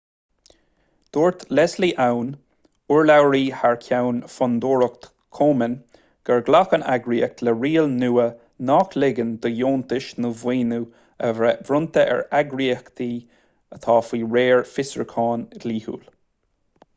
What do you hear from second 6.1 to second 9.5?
gur ghlac an eagraíocht le riail nua nach ligeann